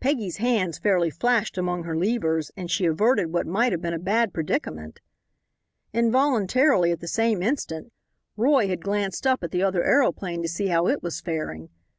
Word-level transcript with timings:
Peggy's 0.00 0.38
hands 0.38 0.78
fairly 0.78 1.10
flashed 1.10 1.58
among 1.58 1.82
her 1.84 1.94
levers, 1.94 2.50
and 2.56 2.70
she 2.70 2.86
averted 2.86 3.30
what 3.30 3.46
might 3.46 3.72
have 3.72 3.82
been 3.82 3.92
a 3.92 3.98
bad 3.98 4.32
predicament. 4.32 5.02
Involuntarily, 5.92 6.92
at 6.92 7.00
the 7.00 7.06
same 7.06 7.42
instant, 7.42 7.92
Roy 8.38 8.68
had 8.68 8.80
glanced 8.82 9.26
up 9.26 9.44
at 9.44 9.50
the 9.50 9.62
other 9.62 9.84
aeroplane 9.84 10.40
to 10.40 10.48
see 10.48 10.68
how 10.68 10.88
it 10.88 11.02
was 11.02 11.20
faring. 11.20 11.68